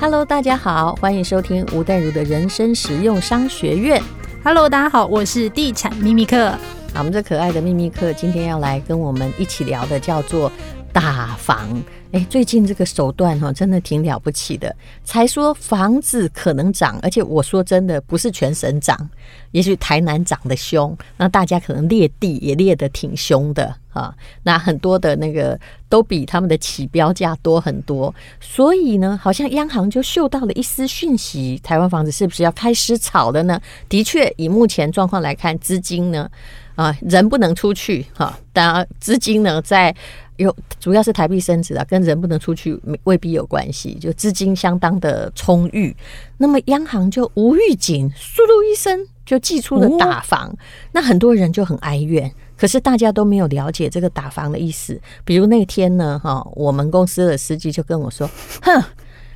[0.00, 4.02] Hello，大家好，欢迎收听吴淡如的人生实用商学院。
[4.42, 6.50] Hello，大家好，我是地产秘密客。
[6.92, 10.50] 好，我们这可爱的秘密客今天要来跟我们一起聊的叫做
[10.94, 11.68] 打房。
[12.12, 14.74] 哎，最近这个手段哈，真的挺了不起的。
[15.02, 18.96] 才说房子可能涨，而且我说真的，不是全省涨，
[19.50, 24.14] 也许台南涨得凶，那大家可能列地也列得挺凶的啊。
[24.44, 33.60] 那很多的那个都比他们的起标价多很多，所以呢，好像央行就嗅到了一丝讯息，台湾房子是不是要开始炒了呢？
[33.88, 36.30] 的确，以目前状况来看，资金呢，
[36.76, 39.92] 啊，人不能出去哈，当然资金呢在。
[40.36, 45.96] 有主要是台币升值啊，跟人不能出去未必有关系，就资金相当的充裕。
[46.38, 50.58] 那么央行就无预警，嗖噜一声就寄出了打房，哦，
[50.92, 52.30] 那很多人就很哀怨。
[52.56, 55.00] 可是大家都没有了解这个打房的意思。
[55.24, 58.28] 比如那天呢，哈，我们公司的司机就跟我说
[58.62, 58.82] ：“哼，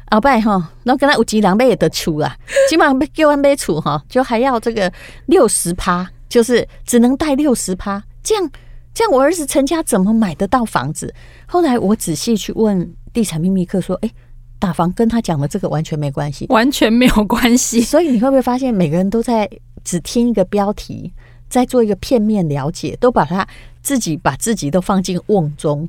[0.06, 2.36] 阿伯哈，那跟他有几两倍也得出啊，
[2.68, 4.92] 基本上被给完杯出哈，就还要这个
[5.26, 8.50] 六十趴，就是只能贷六十趴，这样。”
[8.98, 11.14] 像我儿子成家怎么买得到房子？
[11.46, 14.10] 后来我仔细去问地产秘密客说：“哎，
[14.58, 17.78] 打房跟他讲的这个完全没关系，完全没有关系。
[17.86, 19.48] ”所以你会不会发现，每个人都在
[19.84, 21.12] 只听一个标题，
[21.48, 23.46] 在做一个片面了解，都把他
[23.82, 25.88] 自己把自己都放进瓮中。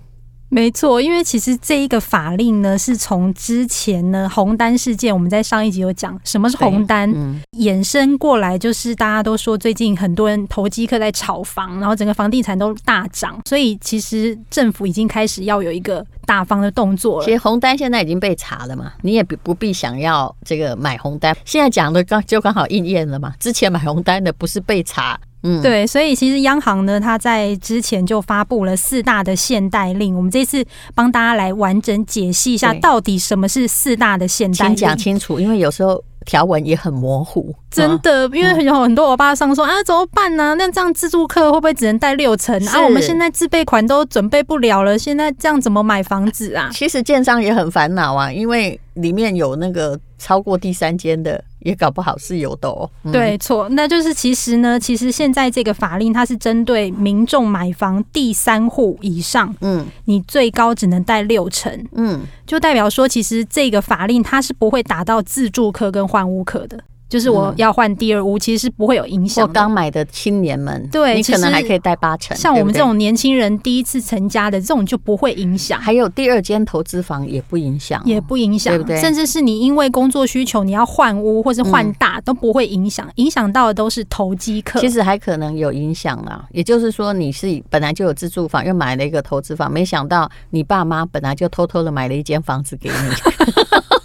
[0.50, 17.26] 没错，因为其实这一个法令呢，是从之前呢红单事件，我们在上一集有讲什么是红单，嗯，衍生过来，就是大家都说最近很多人投机客在炒房，然后整个房地产都大涨，所以其实政府已经开始要有一个大方的动作了。
[17.26, 25.20] 其实红单现在已经被查了嘛，你也不不必想要这个买红单，现在讲的刚就刚好应验了嘛，之前买红单的不是被查。
[25.44, 30.16] 嗯，对，所以其实央行呢，它在之前就发布了四大的限贷令。
[30.16, 34.76] 我们这次帮大家来完整解析一下，到底什么是四大的限贷令？
[34.76, 37.56] 请讲清楚，因为有时候条文也很模糊。
[37.72, 40.54] 真的，因为有很多欧巴桑说、嗯、啊，怎么办呢、啊？
[40.56, 42.82] 那这样自助客会不会只能贷六成啊？
[42.82, 46.70] 我们现在自备款都准备不了了，现在这样怎么买房子啊？
[46.74, 51.44] 其实建商也很烦恼啊，因为里面有那个超过第三间的。
[51.60, 52.90] 也搞不好是有的哦。
[53.04, 66.80] 嗯、对，错，那就是其实呢，其实现在这个法令它是针对民众买房第三户以上，嗯，你最高只能贷六成，嗯，就代表说，其实这个法令它是不会打到自住客跟换屋客的。
[67.10, 69.42] 就是我要换第二屋，其实是不会有影响。
[69.46, 72.38] 我刚买的青年们，对，你可能还可以贷八成。
[72.38, 75.82] 像我们这种年轻人第一次成家的这种就不会影响。
[75.82, 79.02] 还有第二间投资房也不影响，也不影响，对不对？
[79.02, 84.80] 甚至是你因为工作需求你要换屋或是换大都不会影响，影响到的都是投机客。
[84.80, 92.96] 其实还可能有影响啊，也就是说你是本来就有自住房，又买了一个投资房，没想到你爸妈本来就偷偷的买了一间房子给你。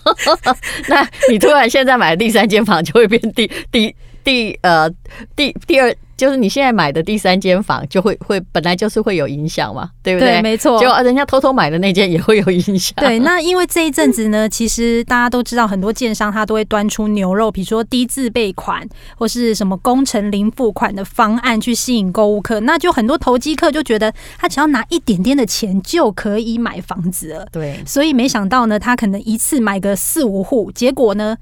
[0.89, 4.91] 那你突然现在买第三间房就会变第第第呃
[5.37, 10.31] 第第二，就是你现在买的第三间房就会会本来就是会有影响嘛，对不对？
[10.31, 10.81] 对，没错。
[10.81, 12.95] 就人家偷偷买的那间也会有影响。
[12.97, 27.47] 对，那因为这一阵子呢，其实大家都知道，很多建商他都会端出牛肉，比如说低自备款或是什么工程零付款的方案去吸引购物客，那就很多投机客就觉得他只要拿一点点的钱就可以买房子了。
[27.53, 31.37] 对，所以没想到呢，他可能一次买个四五户，结果呢，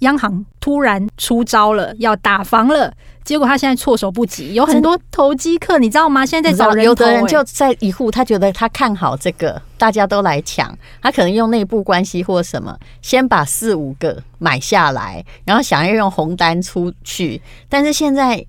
[0.00, 2.92] 央行突然出招了，要打房了。
[3.24, 6.26] 结果他现在措手不及，有很多投机客，你知道吗？
[6.26, 17.40] 现在在找人、欸，有的人就在一户，他觉得他看好这个，大家都来抢，他可能用内部关系或什么，先把四五个买下来，然后想要用红单出去。
[17.66, 18.44] 但是现在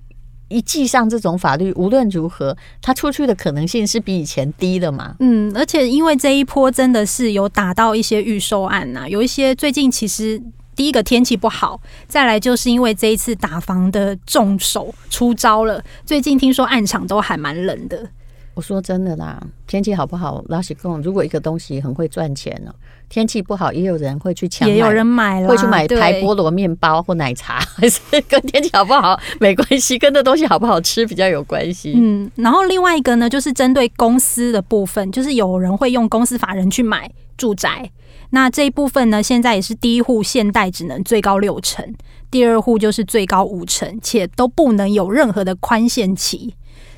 [0.49, 5.15] 一记上这种法律，无论如何，他出去的可能性是比以前低的嘛？
[5.19, 10.41] 嗯，而且因为这一波真的是有打到一些预售案呐、啊，有一些最近其实。
[10.75, 15.83] 第一个天气不好，再来就是因为这一次打房的重手出招了。
[16.05, 18.07] 最近听说暗场都还蛮冷的。
[18.53, 20.41] 我说真的啦，天气好不好？
[20.47, 22.73] 拉西贡，如果一个东西很会赚钱呢，
[23.09, 31.95] 天气不好也有人会去抢，也有人买了，会去买台菠萝面包或奶茶，还是跟天气好不好没关系，跟这东西好不好吃比较有关系。
[31.97, 37.91] 嗯，然后另外一个呢，就是针对公司的部分，就是有人会用公司法人去买住宅。
[38.31, 41.93] 那这一部分呢，现在也是第一户限贷只能最高六成，
[42.29, 46.53] 第二户就是最高五成，且都不能有任何的宽限期。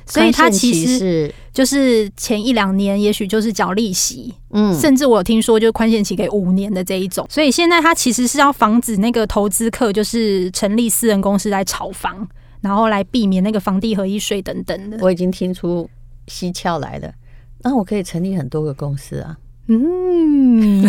[0.06, 7.26] 所以它其实是就是前一两年，也许就是缴利息，嗯，甚至我有听说就是宽限期给五年的这一种。
[7.28, 12.26] 所以现在它其实是要防止那个投资客就是成立私人公司来炒房，
[12.62, 14.96] 然后来避免那个房地合一税等等的。
[15.02, 15.86] 我已经听出
[16.26, 17.12] 蹊跷来了，
[17.60, 19.36] 那我可以成立很多个公司啊。
[19.68, 20.82] 嗯，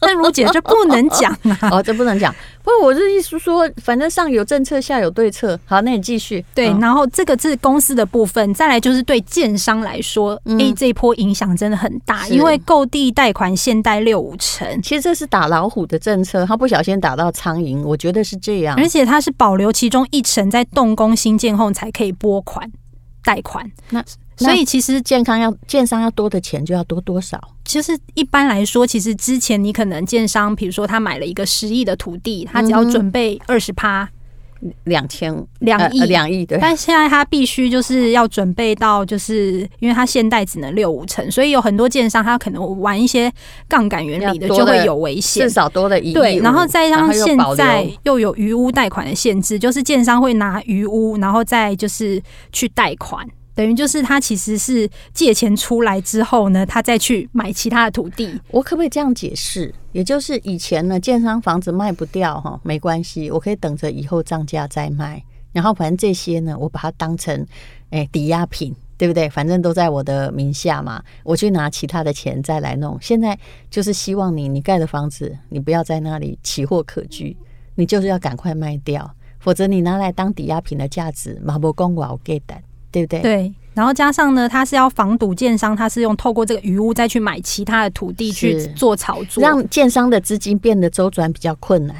[0.00, 1.70] 但 但如姐这不能讲啊。
[1.70, 2.32] 哦，这不能讲。
[2.62, 5.58] 不过我的意思说，反正上有政策，下有对策。
[5.64, 6.44] 好，那你继续。
[6.54, 14.80] 对，然后这个是公司的部分，再来就是对建商来说，哎、嗯，这一波影响真的很大，因为购地贷款限贷六五成。
[14.82, 18.76] 其实这是打老虎的政策，他不小心打到苍蝇，我觉得是这样。
[18.76, 22.70] 而且他是保留其中一成在动工兴建后才可以拨款
[23.24, 23.68] 贷款。
[23.90, 24.04] 那
[24.36, 27.40] 所以其实健康要建商要多的钱就要多多少？
[27.64, 34.08] 其实一般来说，其实之前你可能建商，比如说他买了一个十亿的土地，他只要准备二十趴，
[34.84, 36.58] 两千两亿两亿对。
[36.60, 43.32] 但现在他必须就是要准备到，就是因为他现贷只能六五成，所以有很多建商他可能玩一些
[43.68, 45.46] 杠杆原理的，就会有危险。
[45.46, 46.14] 至少多了一亿。
[46.14, 52.20] 对，然后再加上现在又有余屋贷款的限制，就是建商会拿余屋，然后再就是
[52.50, 53.26] 去贷款。
[53.54, 58.40] 等于就是他其实是借钱出来之后呢，他再去买其他的土地。
[58.50, 59.74] 我可不可以这样解释？
[59.92, 65.22] 也就是以前呢，建商房子卖不掉哈，没关系，我可以等着以后涨价再卖。
[65.52, 67.46] 然后反正这些呢，我把它当成
[67.90, 69.28] 诶抵押品，对不对？
[69.28, 72.96] 反正都在我的名下嘛，我去拿其他的钱再来弄。
[73.02, 73.38] 现在
[73.70, 77.36] 就是希望你，你盖的房子，你不要在那里奇货可居，
[77.74, 82.54] 你就是要赶快卖掉，否则你拿来当抵押品的价值，马不公我给的。
[82.92, 83.20] 对不对？
[83.22, 91.96] 对，然后加上呢，他是要防堵建商，他是用透过这个余屋再去买其他的土地去做炒作，让建商的资金变得周转比较困难。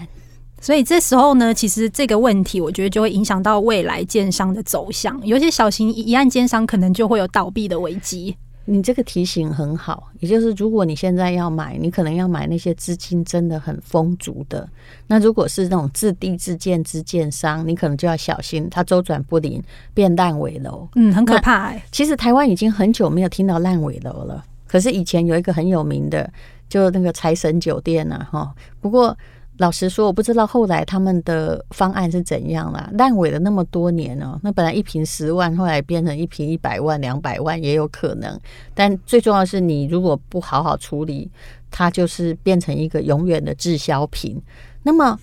[0.61, 8.37] 所以这时候呢，其实这个问题我觉得就会影响到未来建商的走向，有些小型一案建商可能就会有倒闭的危机。
[8.65, 14.69] 你这个提醒很好，也就是如果你现在要买，你可能要买那些资金真的很丰足的。
[15.07, 19.63] 那如果是那种自地自建之建商，你可能就要小心，它周转不灵，
[19.93, 20.89] 变烂尾楼。
[20.95, 21.83] 嗯，很可怕欸。
[21.91, 26.33] 其实台湾已经很久没有听到烂尾楼了，可是以前有一个很有名的，
[26.69, 28.55] 就那个财神酒店呐，哈。
[28.81, 29.17] 不过。
[29.63, 32.91] 老实说，我不知道后来他们的方案是怎样啦。
[32.95, 38.37] 烂尾了那么多年哦，那本来一瓶十万，后来变成一瓶一百万、两百万也有可能。
[38.75, 41.31] 但最重要的是，你如果不好好处理，
[41.71, 44.43] 它就是变成一个永远的滞销品。
[44.83, 45.17] 那么，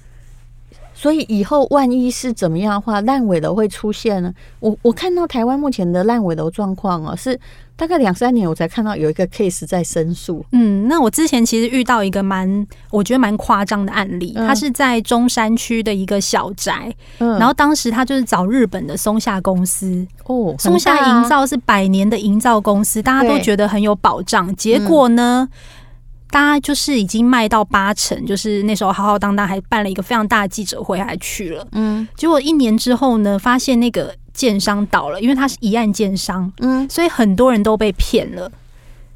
[1.00, 4.34] 所以以后万一是怎么样的话，烂尾楼会出现呢？
[4.60, 7.40] 我我看到台湾目前的烂尾楼状况哦，是。
[7.80, 10.44] 大概两三年，我才看到有一个 case 在申诉。
[10.52, 14.34] 嗯，那我之前其实遇到一个蛮，我觉得蛮夸张的案例。
[14.36, 20.06] 他、嗯、是在中山区的一个小宅，嗯，然后当时他就是找日本的松下公司。
[20.26, 24.54] 哦，松下营造是百年的营造公司，大家都觉得很有保障。
[24.58, 25.79] 结果呢，嗯、
[26.32, 31.68] 大家就是已经卖到八成，就是那时候浩浩荡荡还办了一个非常大的记者会，还去了。
[31.72, 34.16] 嗯，结果一年之后呢，发现那个。
[34.32, 38.50] 建商倒了，因为他是一案建商，嗯，所以很多人都被骗了。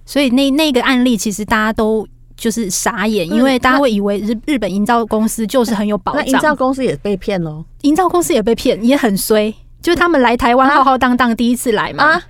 [0.05, 2.05] 所以那那个案例其实大家都
[2.35, 7.63] 就是傻眼，因为大家会以为日日本营造公司就是很有保障，那营造公司也被骗喽。
[7.83, 9.53] 营造公司也被骗，也很衰。
[9.81, 12.21] 就是他们来台湾浩浩荡荡第一次来嘛，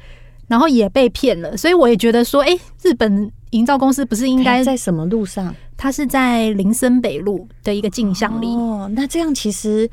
[0.48, 1.58] 然后也被骗了。
[1.58, 5.56] 所以我也觉得说，哎，日本营造公司不是应该在什么路上？
[5.76, 8.48] 它是在林森北路的一个镜像里。
[8.48, 9.90] 哦，那这样其实。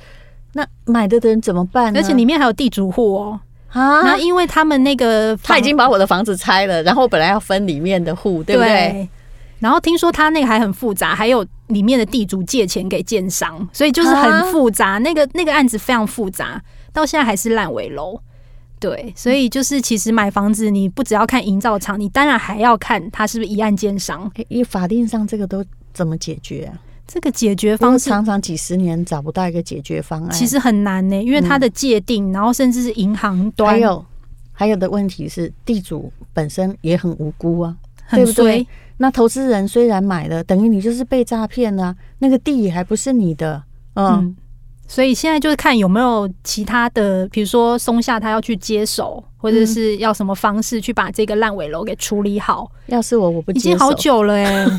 [0.52, 2.00] 那买的的人怎么办呢？
[2.00, 4.02] 而且里面还有地主户哦啊！
[4.02, 8.68] 那因为他们那个他已经把我的房子拆了，然后本来要分里面的户，对不对？
[8.68, 9.08] 对。
[9.60, 14.98] 然后听说他那个还很复杂，还有里面的地主借钱给建商，所以就是很复杂。
[14.98, 16.60] 那个那个案子非常复杂，
[16.92, 18.20] 到现在还是烂尾楼。
[18.80, 24.28] 对，所以就是其实买房子，你不只要看营造厂，你当然还要看他是不是一案奸商。
[24.48, 26.72] 因为法定上这个都怎么解决啊？
[27.06, 34.04] 这个解决方式常常几十年找不到一个解决方案，其实很难呢，因为它的界定，然后甚至是银行端，还有
[34.52, 37.76] 还有的问题是地主本身也很无辜啊，
[38.12, 38.66] 对不对？
[38.96, 43.62] 那投资人虽然买了，等于你就是被诈骗了，那个地还不是你的，
[43.94, 44.34] 嗯。
[44.90, 52.68] 所以现在就是看有没有其他的，比如说松下他要去接手，或者是要什么方式去把这个烂尾楼给处理好。
[52.86, 54.66] 要是我，我不接，已经好久了哎。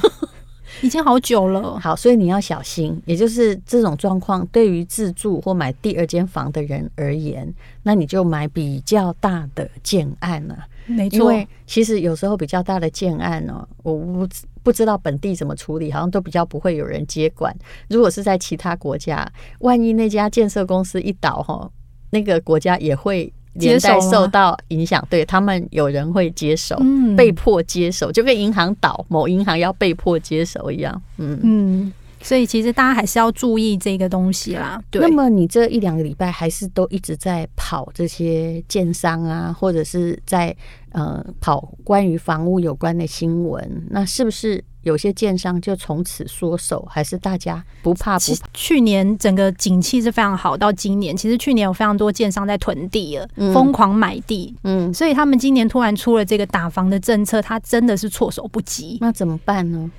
[0.82, 3.00] 已经好久了，好，所以你要小心。
[3.06, 7.54] 也就是这种状况，对于自住或买第二间房的人而言，
[7.84, 10.58] 那你就买比较大的建案了。
[10.86, 14.28] 没错，因为其实有时候比较大的建案呢，我不
[14.64, 17.56] 不知道本地怎么处理，好像都比较不会有人接管。
[17.90, 21.70] 如果是在其他国家，万一那家建设公司一倒，哈，
[22.10, 23.32] 那个国家也会。
[23.56, 34.82] 连带受到影响，对他们有人会接手，嗯，被迫接手，就跟银行倒，某银行要被迫接手一样，嗯嗯，所以其实大家还是要注意这个东西啦。
[34.90, 40.56] 对，那么你这一两个礼拜还是都一直在跑这些建商啊，或者是在
[40.92, 48.48] 呃跑关于房屋有关的新闻，那是不是有些建商就从此缩手，还是大家不怕不怕？
[48.54, 58.98] 去年整个景气是非常好，到今年其实去年有非常多建商在囤地了，嗯、疯狂买地，嗯，所以他们今年突然出了这个打房的政策，他真的是措手不及。
[59.02, 59.92] 那怎么办呢？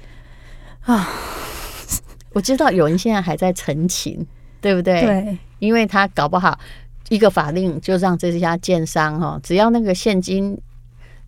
[0.80, 1.08] 啊，
[2.32, 4.26] 我知道有人现在还在陈情，
[4.60, 5.00] 对不对？
[5.02, 6.58] 对，因为他搞不好
[7.08, 10.58] 一个法令就让这家建商哈，只要那个现金。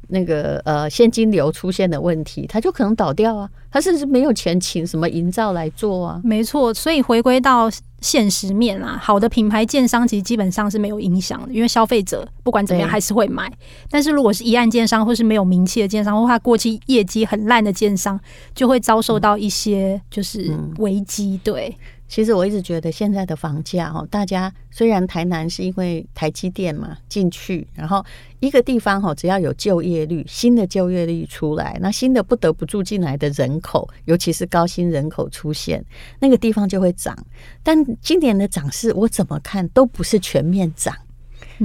[0.09, 6.21] 那个呃现金流出现的问题，他就可能倒掉啊，他甚至没有钱请什么营造来做啊。
[6.25, 7.71] 没错，所以回归到
[8.01, 13.51] 现实面啊，好的品牌建商其实基本上是没有影响的，因为消费者不管怎么样还是会买。
[13.91, 18.19] 但是如果是一案建商或是没有名气的建商，或他过去业绩很烂的建商，
[18.55, 21.41] 就会遭受到一些就是危机。
[21.43, 21.77] 对。
[22.07, 28.05] 其实我一直觉得现在的房价哦，大家虽然台南是因为台积电嘛进去，然后
[28.41, 35.85] 一个地方哦，只要有就业率，新的就业率出来，那新的不得不住进来的人口，尤其是高薪人口出现，
[36.21, 37.17] 那个地方就会涨。
[37.63, 40.95] 但今年的涨势，我怎么看都不是全面涨。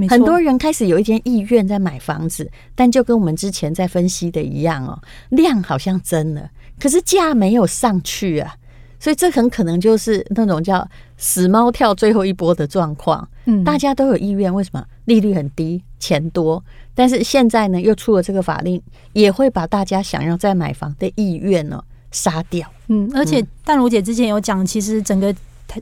[0.08, 8.54] 很多人开始有一点意愿在买房子，但就跟我们之前在分析的一样哦，量好像增了，可是价没有上去啊。
[9.00, 13.26] 所以这很可能就是那种叫死猫跳最后一波的状况。
[13.46, 14.84] 嗯，大家都有意愿，为什么？
[15.06, 16.62] 利率很低，钱多，
[16.94, 18.80] 但是现在呢，又出了这个法令，
[19.14, 22.70] 也会把大家想要再买房的意愿呢杀掉。
[22.88, 25.34] 嗯，而且淡如姐之前有讲，其实整个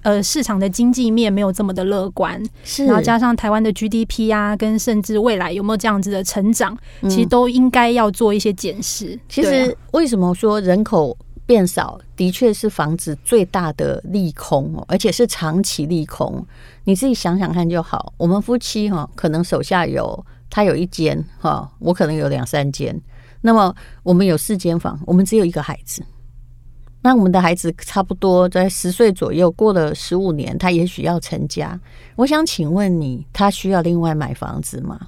[0.03, 9.19] 呃市场的经济面没有这么的乐观，是，然后加上台湾的 GDP 啊，跟甚至未来有没有这样子的成长，其实都应该要做一些检视。
[9.29, 11.17] 其实为什么说人口
[11.49, 16.47] 变少的确是房子最大的利空哦，而且是长期利空。
[16.85, 18.12] 你自己想想看就好。
[18.19, 22.95] 我们夫妻哈，可能手下有他有一间哈，我可能有两三间。
[23.40, 26.05] 那么我们有四间房，我们只有一个孩子。
[27.00, 31.81] 那我们的孩子差不多在十岁左右，过了十五年，他也许要成家。
[32.14, 35.00] 我想请问你，他需要另外买房子吗？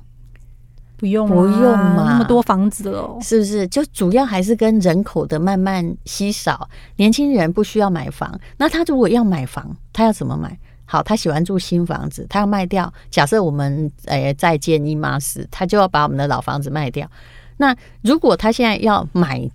[1.00, 3.66] 不用，不用嘛，那么多房子了，是不是？
[3.68, 8.38] 就主要还是跟人口的慢慢稀少，年轻人不需要买房。
[8.58, 10.58] 那他如果要买房，他要怎么买？
[10.84, 12.92] 好，他喜欢住新房子，他要卖掉。
[13.10, 17.10] 假设我们诶再建一妈时，他就要把我们的老房子卖掉。
[17.56, 19.48] 那如果他现在要买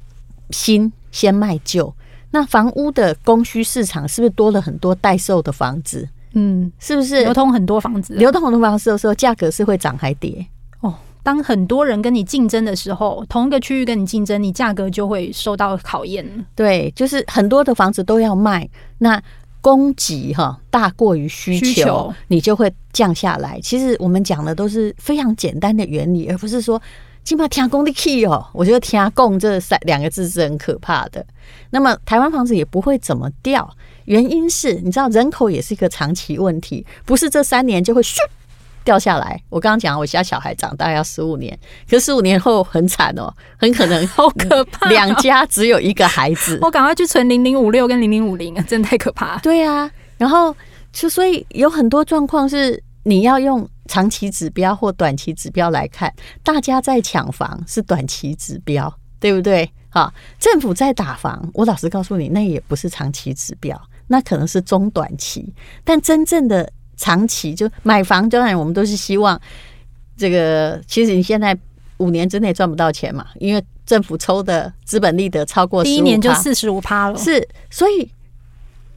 [0.49, 1.93] 新，先卖旧，
[2.31, 6.09] 那房屋的供需市场是不是多了很多待售的房子？
[6.33, 8.15] 嗯，是不是流通很多房子？
[8.15, 10.43] 流通很多房子的时候，价格是会涨还跌？
[10.85, 10.95] 哦。
[11.23, 16.23] 当很多人跟你竞争的时候，同一个区域跟你竞争，你价格就会受到考验。
[16.53, 19.19] 对，就是很多的房子都要卖，那
[19.59, 23.59] 供给哈大过于需求，需求，你就会降下来。
[23.59, 26.79] 其实我们讲的都是非常简单的原理，而不是说
[27.23, 28.45] 起码天供的 key 哦。
[28.53, 31.25] 我觉得天供这三两个字是很可怕的。
[31.71, 33.67] 那么台湾房子也不会怎么掉，
[34.03, 38.17] 原因是你知道人口也是一个长期问题，不是这三年就会咻。
[38.85, 46.59] 掉下来，我刚刚讲，我家小孩长大要十五年，可是十五年后很惨哦，很可能 好可怕， 两家只有一个孩子。
[46.63, 49.37] 我赶快去存零零五六跟零零五零啊，真的太可怕。
[49.39, 50.55] 对啊，然后
[50.93, 56.13] 就所以有很多状况是你要用长期指标或短期指标来看，
[56.43, 59.69] 大家在抢房是短期指标，对不对？
[59.89, 65.51] 好，政府在打房，我老实告诉你，那也不是长期指标，那可能是中短期，
[65.83, 66.71] 但真正的。
[66.97, 69.39] 长期就买房，当然我们都是希望
[70.17, 70.81] 这个。
[70.87, 71.57] 其实你现在
[71.97, 77.17] 五年之内赚不到钱嘛，因为政府抽的资本利得超过第一年就四十五趴了。
[77.17, 78.09] 是，所以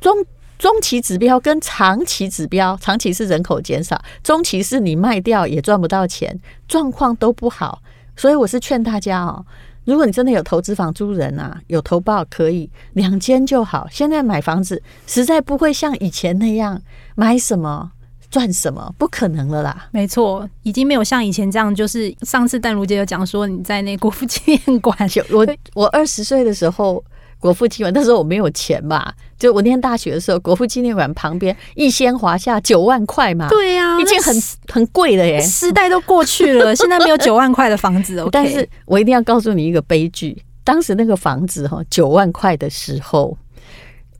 [0.00, 0.24] 中
[0.58, 7.80] 中期指标跟长期指标，长期是人口减少，中期是你卖掉也赚不到钱，状况都不好。
[8.16, 9.46] 所以我是劝大家哦，
[9.88, 13.88] 如果你真的有投资房租人啊，有投报可以两间就好。
[13.90, 16.78] 现在买房子实在不会像以前那样。
[17.14, 17.90] 买什么
[18.30, 19.88] 赚什么，不可能了啦！
[19.90, 21.74] 没错，已经没有像以前这样。
[21.74, 24.96] 就是上次淡如姐有讲说，你在那国父纪念馆，
[25.32, 27.02] 我我二十岁的时候，
[27.38, 34.34] 国父纪念馆那时候我没有钱嘛，就我念大学的时候，国父纪念馆旁边一仙华夏九万块嘛，对呀、啊，已经很
[34.68, 38.18] 很贵了耶，时代都过去了，现在没有九万块的房子。
[38.20, 43.36] OK，但是我一定要告诉你一个悲剧，当时那个房子哈九万块的时候。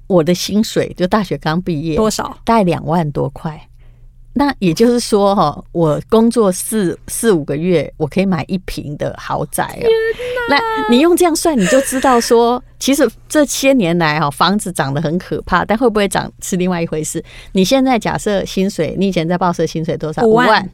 [0.08, 2.34] 我的薪水就大学刚毕业多少？
[2.42, 3.60] 大概两万多块。
[4.38, 9.88] 那也就是说，哈，我工作四四五个月，我可以买一平的豪宅哦。
[10.48, 10.56] 那
[10.88, 17.20] 你用这样算，你就知道说，其实这些年来哈，房子涨得很可怕，但会不会涨是另外一回事。
[17.50, 20.22] 你现在假设薪水，你以前在报社薪水多少？
[20.22, 20.70] 五万。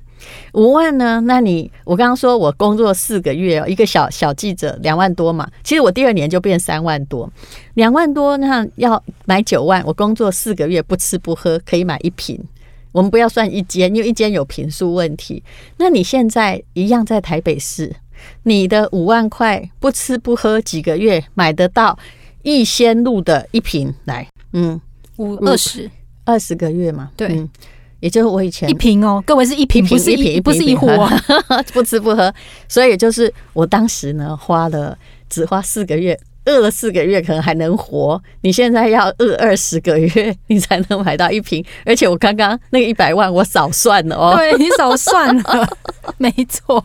[0.52, 1.20] 五万呢？
[1.26, 7.30] 那你我刚刚说我工作四个月，一个小小记者两万多嘛，其实我第二年就变三万多，
[7.74, 12.38] 两万多那要买九万，我工作四个月不吃不喝可以买一坪。
[12.94, 15.42] 我们不要算一间，因为一间有平数问题。
[15.78, 17.92] 那你现在一样在台北市，
[18.44, 21.98] 你的五万块不吃不喝几个月买得到
[22.42, 24.80] 逸仙路的一瓶来，嗯，
[25.16, 25.90] 五二十。
[26.24, 27.26] 二十个月嘛，对。
[27.28, 27.50] 嗯。
[28.00, 31.10] 也就是我以前一瓶哦，各位是一瓶，不是一瓶，不是一壶哦，
[31.72, 32.32] 不吃不喝，
[32.68, 34.96] 所以就是我当时呢，花了
[35.30, 38.22] 只花四个月，饿了四个月可能还能活。
[38.42, 45.68] 你现在要饿二十个月，你才能买到一瓶，而且我刚刚那个一百万我少算了哦，对，你少算了，
[46.18, 46.84] 没错。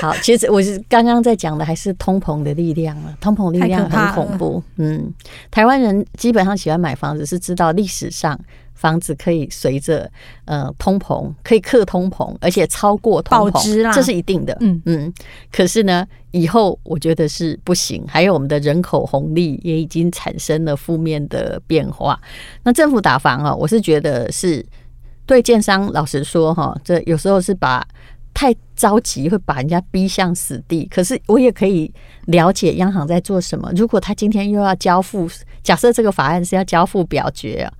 [0.00, 4.62] 好，其实我是刚刚在讲的还是通膨的力量了，通膨力量很恐怖。
[4.76, 5.12] 嗯，
[5.50, 8.38] 台湾人基本上喜欢买房子，是知道历史上。
[8.82, 10.10] 房子可以随着
[10.44, 14.56] 呃通膨，可以克通膨，而且超过通膨，这是一定的。
[14.58, 15.14] 嗯嗯。
[15.52, 18.04] 可是呢，以后我觉得是不行。
[18.08, 22.20] 还有我们的人口红利也已经产生了负面的变化。
[22.64, 24.66] 那政府打房啊，我是觉得是
[25.26, 27.86] 对建商，老实说哈，这有时候是把
[28.34, 30.86] 太着急会把人家逼向死地。
[30.86, 31.88] 可是我也可以
[32.26, 33.70] 了解央行在做什么。
[33.76, 35.30] 如果他今天又要交付，
[35.62, 37.72] 假设这个法案是要交付表决啊。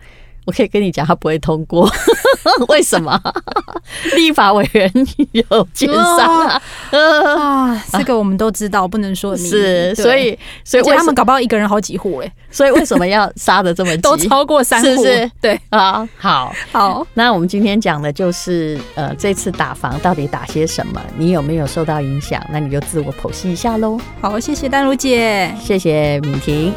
[0.45, 1.91] 我可以跟你讲，他不会通过，
[2.69, 3.21] 为什么？
[4.15, 4.91] 立法委员
[5.33, 6.63] 有奸商啊！
[6.93, 14.03] 啊，这个我们都知道，不能说是，所以所以他们搞不好一个人好几户哎，所以为什么要杀的这么急？
[14.03, 17.07] 都超过三户，是对啊，好好。
[17.15, 21.01] 那我们今天讲的就是呃，这次打房到底打些什么？
[21.17, 22.43] 你有没有受到影响？
[22.51, 23.99] 那你就自我剖析一下喽。
[24.21, 26.73] 好，谢谢丹如姐，谢谢敏婷。